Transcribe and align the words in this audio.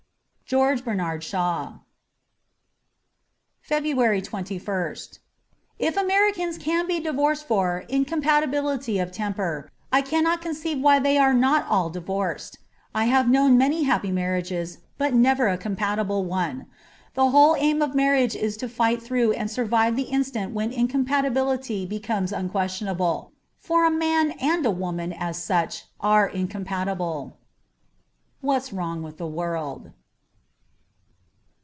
^George 0.51 0.83
Bernard 0.83 1.23
Shaw.'' 1.23 1.79
56 3.61 3.93
FEBRUARY 3.93 4.21
21st 4.21 5.19
IF 5.79 5.95
Americans 5.95 6.57
can 6.57 6.85
be 6.87 6.99
divorced 6.99 7.47
for 7.47 7.85
* 7.87 7.89
incom 7.89 8.21
patibility 8.21 9.01
of 9.01 9.13
temper,' 9.13 9.71
I 9.93 10.01
cannot 10.01 10.41
conceive 10.41 10.81
why 10.81 10.99
they 10.99 11.17
are 11.17 11.33
not 11.33 11.65
all 11.69 11.89
divorced. 11.89 12.57
I 12.93 13.05
have 13.05 13.29
known 13.31 13.57
many 13.57 13.83
happy 13.83 14.11
marriages, 14.11 14.79
but 14.97 15.13
never 15.13 15.47
a 15.47 15.57
com 15.57 15.77
patible 15.77 16.25
one. 16.25 16.67
The 17.13 17.29
whole 17.29 17.55
aim 17.55 17.81
of 17.81 17.95
marriage 17.95 18.35
is 18.35 18.57
to 18.57 18.67
fight 18.67 19.01
through 19.01 19.31
and 19.31 19.49
survive 19.49 19.95
the 19.95 20.01
instant 20.11 20.53
when 20.53 20.73
incom 20.73 21.05
patibility 21.07 21.87
becomes 21.87 22.33
unquestionable. 22.33 23.31
For 23.61 23.85
a 23.85 23.89
man 23.89 24.31
and 24.31 24.65
a 24.65 24.69
woman, 24.71 25.13
as 25.13 25.41
such, 25.41 25.85
are 26.01 26.27
incompatible.' 26.27 27.37
What's 28.41 28.73
Wrong 28.73 29.01
with 29.01 29.15
the 29.17 29.27
World.' 29.27 29.91